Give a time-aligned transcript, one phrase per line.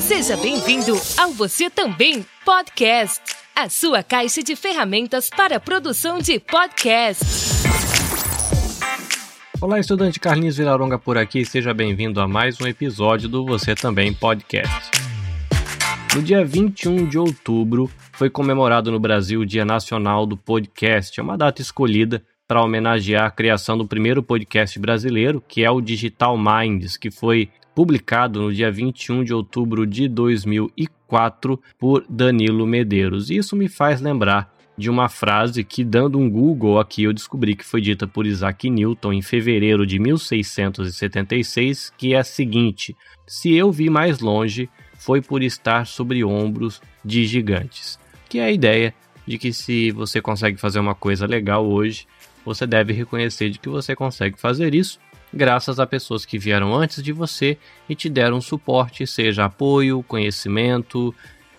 [0.00, 3.20] Seja bem-vindo ao Você Também Podcast,
[3.54, 7.24] a sua caixa de ferramentas para a produção de podcast.
[9.60, 14.12] Olá, estudante Carlinhos Vilaronga por aqui, seja bem-vindo a mais um episódio do Você Também
[14.12, 14.90] Podcast.
[16.14, 21.22] No dia 21 de outubro foi comemorado no Brasil o Dia Nacional do Podcast, é
[21.22, 26.38] uma data escolhida para homenagear a criação do primeiro podcast brasileiro, que é o Digital
[26.38, 33.28] Minds, que foi publicado no dia 21 de outubro de 2004 por Danilo Medeiros.
[33.28, 37.66] Isso me faz lembrar de uma frase que, dando um Google aqui, eu descobri que
[37.66, 43.70] foi dita por Isaac Newton em fevereiro de 1676, que é a seguinte: Se eu
[43.70, 47.98] vi mais longe, foi por estar sobre ombros de gigantes.
[48.26, 48.94] Que é a ideia
[49.26, 52.06] de que se você consegue fazer uma coisa legal hoje,
[52.42, 54.98] você deve reconhecer de que você consegue fazer isso
[55.32, 57.58] graças a pessoas que vieram antes de você
[57.88, 61.14] e te deram suporte, seja apoio, conhecimento,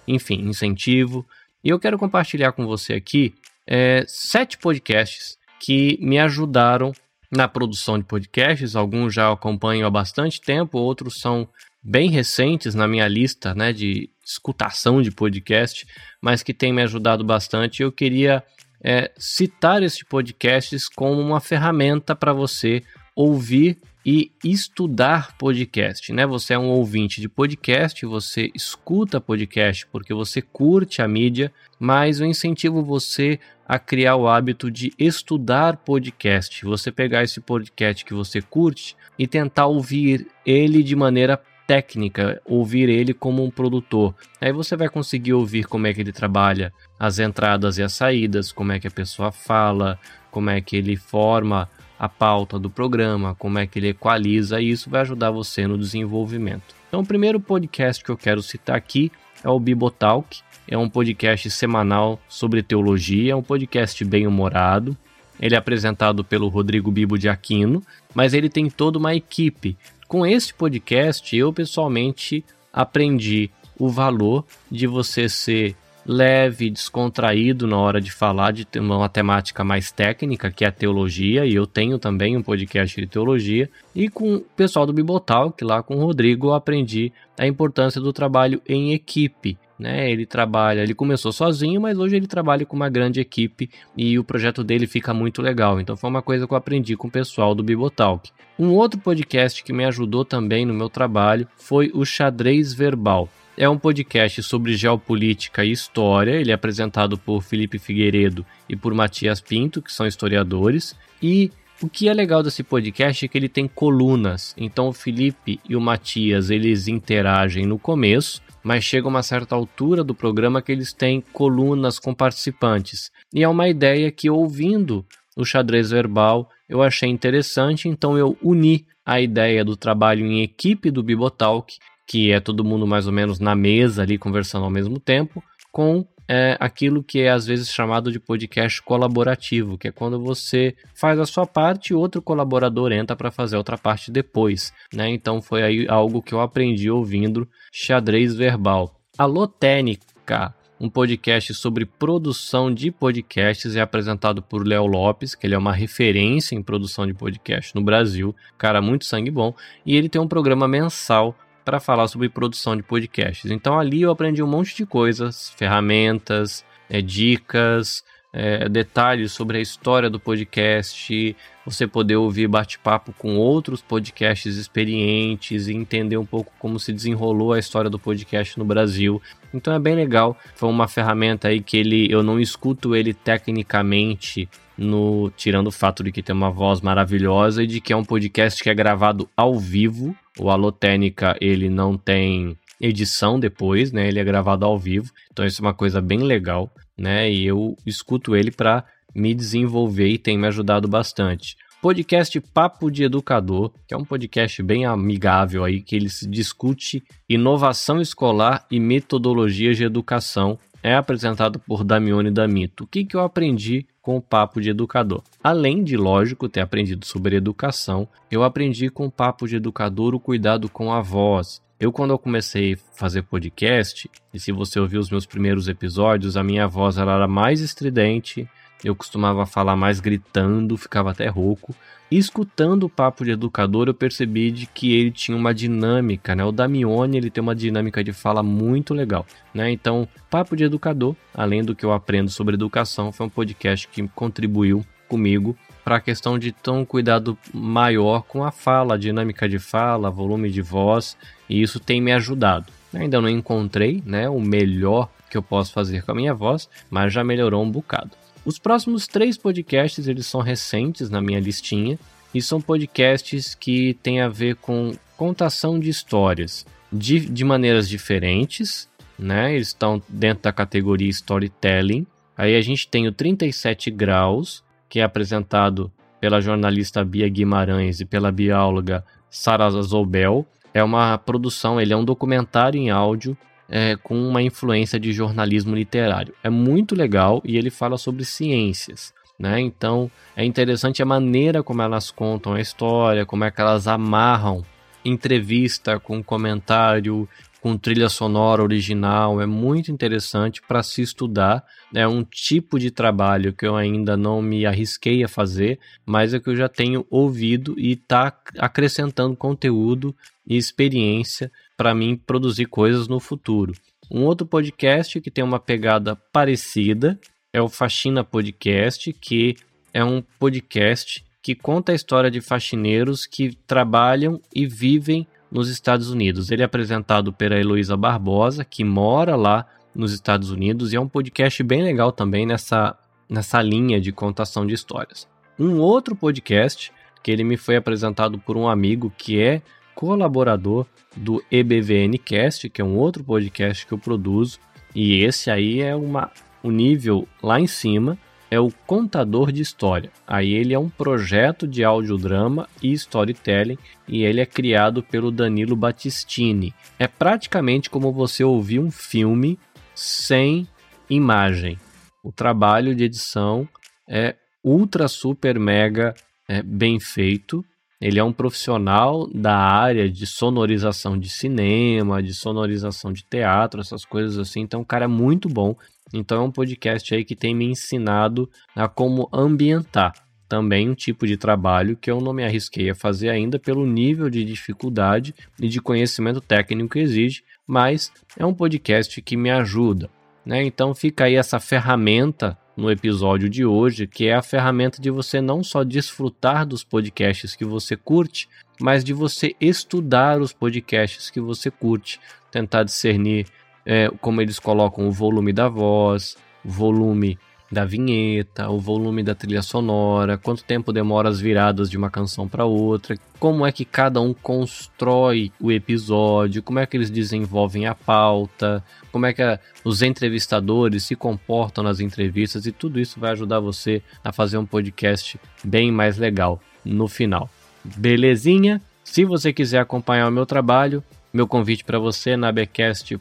[0.08, 1.25] enfim, incentivo.
[1.64, 3.33] E eu quero compartilhar com você aqui
[3.67, 6.94] é, sete podcasts que me ajudaram
[7.31, 8.75] na produção de podcasts.
[8.75, 11.47] Alguns já acompanho há bastante tempo, outros são
[11.83, 15.88] bem recentes na minha lista né, de escutação de podcast,
[16.22, 17.81] mas que têm me ajudado bastante.
[17.81, 18.44] Eu queria
[18.83, 22.83] é, citar esses podcasts como uma ferramenta para você
[23.18, 26.23] ouvir e estudar podcast, né?
[26.28, 32.20] Você é um ouvinte de podcast, você escuta podcast porque você curte a mídia, mas
[32.20, 36.64] eu incentivo você a criar o hábito de estudar podcast.
[36.64, 42.88] Você pegar esse podcast que você curte e tentar ouvir ele de maneira técnica, ouvir
[42.88, 44.14] ele como um produtor.
[44.40, 48.52] Aí você vai conseguir ouvir como é que ele trabalha as entradas e as saídas,
[48.52, 51.68] como é que a pessoa fala, como é que ele forma
[52.00, 55.78] a pauta do programa, como é que ele equaliza, e isso vai ajudar você no
[55.78, 56.76] desenvolvimento.
[56.88, 59.12] Então, o primeiro podcast que eu quero citar aqui
[59.44, 60.39] é o Bibotalk.
[60.67, 64.98] É um podcast semanal sobre teologia, é um podcast bem humorado.
[65.39, 67.82] Ele é apresentado pelo Rodrigo Bibo de Aquino,
[68.14, 69.77] mas ele tem toda uma equipe.
[70.08, 75.76] Com esse podcast, eu pessoalmente aprendi o valor de você ser
[76.08, 81.45] leve, descontraído na hora de falar de uma temática mais técnica, que é a teologia,
[81.45, 85.84] e eu tenho também um podcast de teologia, e com o pessoal do Bibotalk, lá
[85.84, 89.58] com o Rodrigo, eu aprendi a importância do trabalho em equipe.
[89.80, 94.18] Né, ele trabalha, ele começou sozinho, mas hoje ele trabalha com uma grande equipe e
[94.18, 95.80] o projeto dele fica muito legal.
[95.80, 98.32] Então foi uma coisa que eu aprendi com o pessoal do Bibotalk.
[98.58, 103.30] Um outro podcast que me ajudou também no meu trabalho foi o Xadrez Verbal.
[103.60, 106.40] É um podcast sobre geopolítica e história.
[106.40, 110.95] Ele é apresentado por Felipe Figueiredo e por Matias Pinto, que são historiadores.
[111.20, 111.50] E
[111.82, 114.54] o que é legal desse podcast é que ele tem colunas.
[114.60, 120.04] Então o Felipe e o Matias eles interagem no começo, mas chega uma certa altura
[120.04, 123.12] do programa que eles têm colunas com participantes.
[123.34, 125.04] E é uma ideia que ouvindo
[125.36, 130.92] o xadrez verbal eu achei interessante, então eu uni a ideia do trabalho em equipe
[130.92, 134.98] do Bibotalk que é todo mundo mais ou menos na mesa ali conversando ao mesmo
[134.98, 140.19] tempo, com é, aquilo que é às vezes chamado de podcast colaborativo, que é quando
[140.19, 145.10] você faz a sua parte e outro colaborador entra para fazer outra parte depois, né?
[145.10, 149.00] Então foi aí algo que eu aprendi ouvindo xadrez verbal.
[149.18, 155.56] Alô Técnica, um podcast sobre produção de podcasts é apresentado por Léo Lopes, que ele
[155.56, 159.56] é uma referência em produção de podcast no Brasil, cara muito sangue bom,
[159.86, 161.36] e ele tem um programa mensal
[161.68, 163.51] para falar sobre produção de podcasts.
[163.51, 169.62] Então ali eu aprendi um monte de coisas, ferramentas, é, dicas, é, detalhes sobre a
[169.62, 171.36] história do podcast,
[171.66, 177.51] você poder ouvir bate-papo com outros podcasts experientes e entender um pouco como se desenrolou
[177.51, 179.22] a história do podcast no Brasil.
[179.54, 180.38] Então é bem legal.
[180.56, 186.01] Foi uma ferramenta aí que ele eu não escuto ele tecnicamente no tirando o fato
[186.01, 189.27] de que tem uma voz maravilhosa e de que é um podcast que é gravado
[189.36, 190.16] ao vivo.
[190.39, 194.07] O Alotênica, ele não tem edição depois, né?
[194.07, 195.12] Ele é gravado ao vivo.
[195.31, 197.31] Então isso é uma coisa bem legal, né?
[197.31, 198.83] E eu escuto ele para
[199.13, 201.57] me desenvolver e tem me ajudado bastante.
[201.81, 208.01] Podcast Papo de Educador, que é um podcast bem amigável aí que ele discute inovação
[208.01, 210.57] escolar e metodologias de educação
[210.88, 212.86] é apresentado por Damione Damito.
[212.86, 215.22] O que, que eu aprendi com o Papo de Educador?
[215.44, 220.19] Além de, lógico, ter aprendido sobre educação, eu aprendi com o Papo de Educador o
[220.19, 221.62] cuidado com a voz.
[221.80, 226.36] Eu, quando eu comecei a fazer podcast, e se você ouviu os meus primeiros episódios,
[226.36, 228.50] a minha voz era mais estridente,
[228.83, 231.75] eu costumava falar mais gritando, ficava até rouco.
[232.09, 236.44] escutando o papo de educador, eu percebi de que ele tinha uma dinâmica, né?
[236.44, 239.69] O Damione, ele tem uma dinâmica de fala muito legal, né?
[239.71, 244.07] Então, Papo de Educador, além do que eu aprendo sobre educação, foi um podcast que
[244.09, 249.47] contribuiu comigo para a questão de ter um cuidado maior com a fala, a dinâmica
[249.47, 251.18] de fala, volume de voz,
[251.50, 252.71] e isso tem me ajudado.
[252.94, 257.13] Ainda não encontrei né, o melhor que eu posso fazer com a minha voz, mas
[257.13, 258.12] já melhorou um bocado.
[258.47, 261.99] Os próximos três podcasts eles são recentes na minha listinha
[262.33, 268.88] e são podcasts que têm a ver com contação de histórias de, de maneiras diferentes,
[269.19, 269.53] né?
[269.53, 272.07] Eles estão dentro da categoria storytelling.
[272.38, 275.91] Aí a gente tem o 37 graus, que é apresentado
[276.21, 280.47] pela jornalista Bia Guimarães e pela bióloga Sara Zobel.
[280.73, 283.38] É uma produção, ele é um documentário em áudio
[283.69, 286.33] é, com uma influência de jornalismo literário.
[286.43, 289.13] É muito legal e ele fala sobre ciências.
[289.37, 289.59] Né?
[289.59, 294.65] Então é interessante a maneira como elas contam a história, como é que elas amarram
[295.05, 297.29] entrevista com comentário,
[297.61, 301.63] com trilha sonora original, é muito interessante para se estudar.
[301.93, 306.39] É um tipo de trabalho que eu ainda não me arrisquei a fazer, mas é
[306.39, 310.15] que eu já tenho ouvido e está acrescentando conteúdo
[310.45, 313.74] e experiência para mim produzir coisas no futuro.
[314.09, 317.19] Um outro podcast que tem uma pegada parecida
[317.53, 319.56] é o Faxina Podcast, que
[319.94, 326.09] é um podcast que conta a história de faxineiros que trabalham e vivem nos Estados
[326.09, 326.51] Unidos.
[326.51, 329.65] Ele é apresentado pela Heloísa Barbosa, que mora lá
[329.95, 332.97] nos Estados Unidos, e é um podcast bem legal também nessa,
[333.29, 335.27] nessa linha de contação de histórias.
[335.57, 336.91] Um outro podcast
[337.24, 339.62] que ele me foi apresentado por um amigo que é
[339.97, 340.85] colaborador
[341.15, 344.59] do EBVNcast, que é um outro podcast que eu produzo,
[344.94, 346.29] e esse aí é uma
[346.63, 348.15] um nível lá em cima,
[348.51, 350.11] é o Contador de História.
[350.27, 353.77] Aí ele é um projeto de audiodrama e storytelling
[354.07, 356.75] e ele é criado pelo Danilo Battistini.
[357.00, 359.57] É praticamente como você ouvir um filme
[359.95, 360.67] sem
[361.09, 361.79] imagem.
[362.23, 363.67] O trabalho de edição
[364.07, 366.13] é ultra super mega
[366.47, 367.65] é, bem feito
[367.99, 374.05] ele é um profissional da área de sonorização de cinema, de sonorização de teatro, essas
[374.05, 374.61] coisas assim.
[374.61, 375.75] Então, o cara é muito bom.
[376.13, 380.13] Então, é um podcast aí que tem me ensinado a como ambientar.
[380.47, 384.29] Também um tipo de trabalho que eu não me arrisquei a fazer ainda pelo nível
[384.29, 390.09] de dificuldade e de conhecimento técnico que exige, mas é um podcast que me ajuda.
[390.45, 390.63] Né?
[390.63, 395.41] Então, fica aí essa ferramenta no episódio de hoje, que é a ferramenta de você
[395.41, 398.47] não só desfrutar dos podcasts que você curte,
[398.79, 402.19] mas de você estudar os podcasts que você curte,
[402.51, 403.47] tentar discernir
[403.83, 407.39] é, como eles colocam o volume da voz, volume
[407.71, 412.47] da vinheta, o volume da trilha sonora, quanto tempo demora as viradas de uma canção
[412.47, 417.85] para outra, como é que cada um constrói o episódio, como é que eles desenvolvem
[417.85, 423.19] a pauta, como é que a, os entrevistadores se comportam nas entrevistas e tudo isso
[423.19, 427.49] vai ajudar você a fazer um podcast bem mais legal no final.
[427.83, 428.81] Belezinha?
[429.03, 431.03] Se você quiser acompanhar o meu trabalho,
[431.38, 433.19] meu convite para você é nabecast.jp,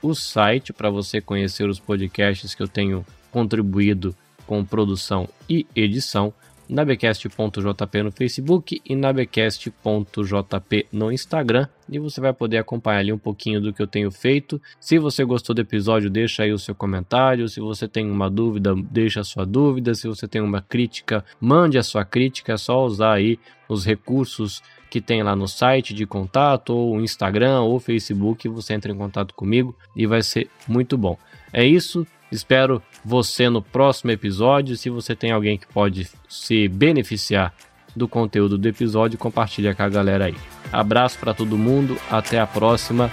[0.00, 4.14] o site para você conhecer os podcasts que eu tenho contribuído
[4.46, 6.32] com produção e edição
[6.68, 11.66] nabecast.jp no Facebook e nabecast.jp no Instagram.
[11.90, 14.60] E você vai poder acompanhar ali um pouquinho do que eu tenho feito.
[14.78, 17.48] Se você gostou do episódio, deixa aí o seu comentário.
[17.48, 19.94] Se você tem uma dúvida, deixa a sua dúvida.
[19.94, 22.52] Se você tem uma crítica, mande a sua crítica.
[22.52, 27.60] É só usar aí os recursos que tem lá no site de contato, ou Instagram,
[27.60, 28.48] ou Facebook.
[28.48, 31.16] Você entra em contato comigo e vai ser muito bom.
[31.52, 32.06] É isso.
[32.30, 34.76] Espero você no próximo episódio.
[34.76, 37.54] Se você tem alguém que pode se beneficiar
[37.96, 40.36] do conteúdo do episódio, compartilha com a galera aí.
[40.72, 43.08] Abraço para todo mundo, até a próxima.